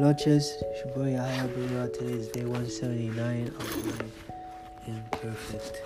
noches, 0.00 0.56
it's 0.62 0.84
your 0.84 0.94
boy 0.94 1.10
Yahya 1.12 1.48
Burra. 1.48 1.88
Today 1.88 2.12
is 2.12 2.28
day 2.28 2.44
179 2.44 3.48
of 3.48 3.86
my 3.86 4.04
imperfect. 4.86 5.82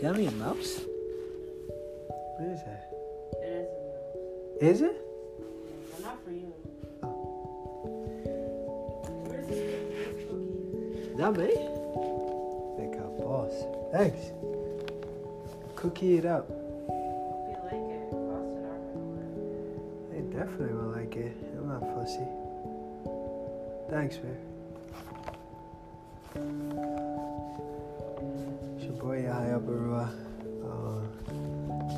Got 0.00 0.16
me 0.16 0.26
a 0.26 0.30
mouse? 0.30 0.80
What 2.38 2.48
is 2.48 2.60
that? 2.62 2.90
It 3.42 3.50
is 4.62 4.80
a 4.80 4.84
mouse. 4.84 4.92
Is 4.92 4.92
it? 4.92 4.96
But 5.90 6.00
not 6.04 6.24
for 6.24 6.30
you. 6.30 6.52
Oh. 7.02 7.08
Where's 9.26 9.46
this 9.48 9.58
cookie? 10.28 11.10
Is 11.10 11.18
that 11.18 11.32
me? 11.36 11.50
Like 12.78 12.94
a 12.94 13.08
boss. 13.20 13.54
Thanks. 13.92 14.22
Cookie 15.74 16.18
it 16.18 16.26
up. 16.26 16.48
Hope 16.48 17.48
you 17.50 17.58
like 17.64 17.90
it. 17.90 18.08
Frosted 18.10 18.64
almond. 18.70 19.34
They 20.12 20.22
definitely 20.38 20.74
will 20.74 20.92
like 20.92 21.16
it. 21.16 21.36
I'm 21.58 21.66
not 21.68 21.82
fussy. 21.94 22.28
Thanks, 23.90 24.18
man. 24.22 24.36
It's 28.76 28.84
your 28.84 28.92
boy 29.00 29.22
Yahya 29.22 29.58
Barua. 29.60 30.12
Uh, 30.62 31.00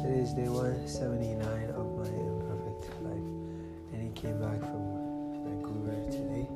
today 0.01 0.21
is 0.21 0.33
day 0.33 0.49
179 0.49 1.43
of 1.75 1.99
my 1.99 2.07
imperfect 2.07 3.03
life. 3.03 3.29
And 3.93 4.03
he 4.03 4.11
came 4.15 4.39
back 4.39 4.61
from 4.61 5.43
Vancouver 5.43 5.99
today. 6.13 6.47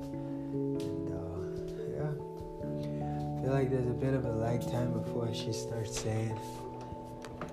And 0.86 1.10
uh, 1.10 1.50
yeah. 1.98 2.14
I 2.70 3.42
feel 3.42 3.52
like 3.52 3.70
there's 3.70 3.88
a 3.88 3.98
bit 3.98 4.14
of 4.14 4.24
a 4.26 4.30
lag 4.32 4.62
time 4.70 4.92
before 4.92 5.34
she 5.34 5.52
starts 5.52 6.00
saying, 6.00 6.38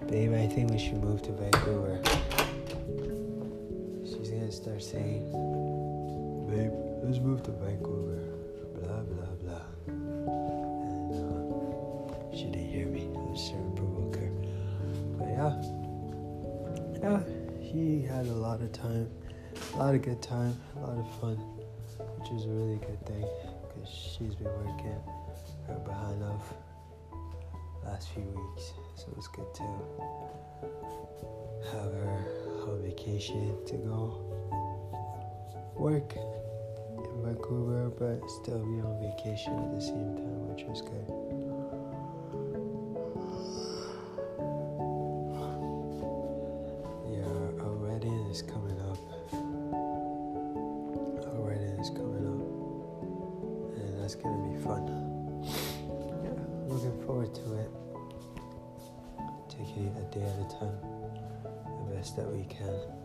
Babe, 0.07 0.33
I 0.35 0.45
think 0.45 0.69
we 0.69 0.77
should 0.77 1.01
move 1.03 1.23
to 1.23 1.31
Vancouver. 1.31 1.99
She's 4.05 4.29
gonna 4.29 4.51
start 4.51 4.83
saying, 4.83 5.31
Babe, 5.31 5.50
let's 7.03 7.19
move 7.19 7.43
to 7.43 7.51
Vancouver. 7.51 8.21
Blah, 8.75 9.01
blah, 9.01 9.33
blah. 9.41 9.61
And 9.87 11.13
uh, 11.13 12.35
she 12.35 12.45
didn't 12.45 12.69
hear 12.69 12.85
me. 12.85 13.09
I 13.15 13.19
was 13.19 13.49
trying 13.49 13.75
to 13.75 13.81
provoke 13.81 14.15
her. 14.15 14.31
But 15.17 15.27
yeah. 15.29 15.53
Yeah, 17.01 17.21
she 17.59 18.05
had 18.05 18.27
a 18.27 18.33
lot 18.33 18.61
of 18.61 18.71
time, 18.71 19.09
a 19.73 19.77
lot 19.77 19.95
of 19.95 20.01
good 20.03 20.21
time, 20.21 20.55
a 20.77 20.79
lot 20.81 20.97
of 20.97 21.19
fun, 21.19 21.35
which 22.17 22.31
is 22.31 22.45
a 22.45 22.49
really 22.49 22.77
good 22.77 23.03
thing 23.07 23.25
because 23.73 23.89
she's 23.89 24.35
been 24.35 24.53
working 24.65 25.01
her 25.67 25.79
behind 25.83 26.23
off 26.23 26.53
last 27.83 28.09
few 28.09 28.23
weeks. 28.23 28.73
So 28.95 29.07
it's 29.17 29.27
good 29.29 29.51
to 29.55 29.63
have 31.71 31.91
her 31.91 32.25
on 32.67 32.83
vacation 32.83 33.57
to 33.65 33.77
go 33.77 34.31
work 35.75 36.13
Vancouver, 37.23 37.89
but 37.97 38.29
still 38.29 38.59
be 38.59 38.81
on 38.81 38.99
vacation 38.99 39.53
at 39.53 39.71
the 39.75 39.81
same 39.81 40.15
time, 40.15 40.47
which 40.49 40.63
was 40.65 40.81
good. 40.81 41.07
Yeah, 47.09 47.63
our 47.63 47.73
wedding 47.73 48.25
is 48.29 48.41
coming 48.41 48.79
up. 48.81 48.97
Our 51.27 51.41
wedding 51.41 51.77
is 51.79 51.89
coming 51.89 52.25
up, 52.25 52.41
and 53.77 54.01
that's 54.01 54.15
gonna 54.15 54.49
be 54.49 54.57
fun. 54.61 54.87
Yeah, 56.23 56.39
looking 56.67 56.97
forward 57.05 57.33
to 57.35 57.53
it. 57.59 57.71
Taking 59.49 59.87
it 59.87 59.97
a 59.97 60.03
day 60.13 60.25
at 60.25 60.39
a 60.39 60.47
time, 60.57 60.79
the 61.87 61.95
best 61.95 62.15
that 62.17 62.27
we 62.31 62.43
can. 62.45 63.00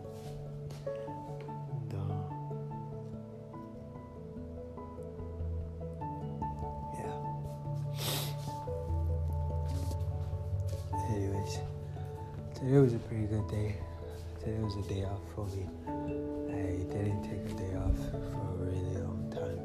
Anyways, 11.09 11.59
today 12.53 12.77
was 12.79 12.93
a 12.93 12.99
pretty 12.99 13.27
good 13.27 13.47
day. 13.47 13.75
Today 14.39 14.59
was 14.59 14.75
a 14.75 14.81
day 14.89 15.05
off 15.05 15.21
for 15.33 15.45
me. 15.47 15.65
I 15.87 16.83
didn't 16.91 17.23
take 17.23 17.45
a 17.49 17.57
day 17.57 17.75
off 17.77 17.95
for 18.11 18.17
a 18.17 18.55
really 18.59 18.97
long 18.97 19.31
time. 19.31 19.61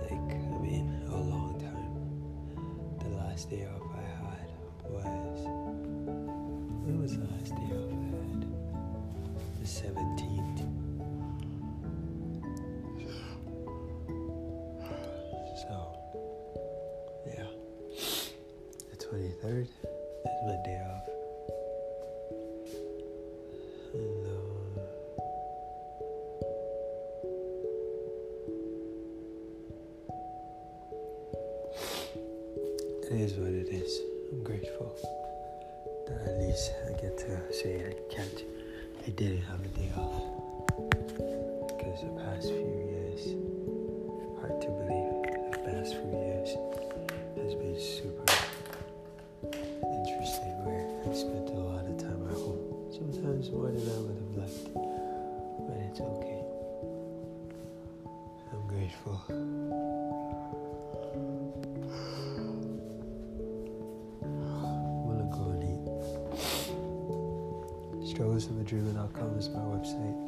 Like, 0.00 0.12
I 0.12 0.58
mean, 0.62 1.02
a 1.08 1.16
long 1.16 1.58
time. 1.58 1.92
The 3.00 3.08
last 3.16 3.50
day 3.50 3.66
off 3.66 3.82
I 3.96 4.02
had 4.02 4.48
was. 4.88 5.40
When 6.84 7.02
was 7.02 7.16
the 7.16 7.24
last 7.24 7.50
day 7.56 7.70
off 7.74 7.90
I 7.90 8.06
had? 8.14 8.40
The 9.58 9.66
17th. 9.66 10.60
So, 15.62 15.76
yeah. 17.26 17.50
The 18.90 18.96
23rd 19.04 19.66
is 20.24 20.42
my 20.46 20.56
day 20.64 20.80
off. 20.90 21.08
Uh, 23.94 23.98
it 33.02 33.20
is 33.20 33.32
what 33.34 33.52
it 33.52 33.68
is. 33.68 34.00
I'm 34.32 34.42
grateful 34.42 34.94
that 36.06 36.20
at 36.26 36.38
least 36.40 36.72
I 36.86 36.92
get 37.00 37.16
to 37.18 37.52
say 37.52 37.86
I 37.86 37.94
can't, 38.14 38.44
I 39.06 39.10
didn't 39.10 39.42
have 39.42 39.64
a 39.64 39.68
day 39.68 39.90
off. 39.96 40.22
Because 41.68 42.00
the 42.02 42.10
past 42.24 42.48
few 42.48 42.87
grateful. 58.88 59.20
I'm 64.22 64.40
gonna 65.06 65.28
go 65.30 65.44
and 65.52 65.62
eat. 65.64 65.84
Strugglesofadreamer.com 68.14 69.38
is 69.38 69.48
my 69.50 69.60
website. 69.60 70.18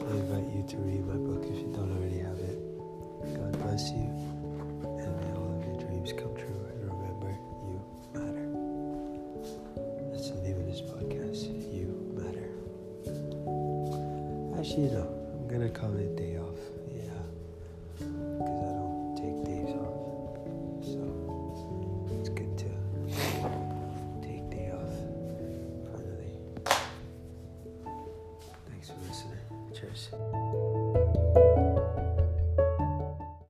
I 0.00 0.10
invite 0.16 0.48
you 0.54 0.62
to 0.68 0.76
read 0.78 1.06
my 1.06 1.16
book 1.16 1.44
if 1.44 1.58
you 1.58 1.72
don't 1.74 1.92
already 1.92 2.18
have 2.18 2.38
it. 2.38 2.58
God 3.36 3.52
bless 3.62 3.90
you, 3.90 4.08
and 4.82 5.16
may 5.20 5.32
all 5.36 5.50
of 5.58 5.64
your 5.66 5.76
dreams 5.76 6.12
come 6.12 6.34
true. 6.36 6.66
And 6.72 6.80
remember, 6.90 7.32
you 7.68 7.80
matter. 8.14 8.46
That's 10.10 10.30
the 10.30 10.36
name 10.40 10.58
of 10.58 10.66
this 10.66 10.80
podcast. 10.80 11.40
You 11.74 11.86
matter. 12.16 12.48
Actually, 14.58 14.90
no. 14.90 15.04
I'm 15.34 15.48
gonna 15.48 15.68
call 15.68 15.94
it 15.96 16.16
day 16.16 16.38
off. 16.38 16.79
Finally. 29.80 30.39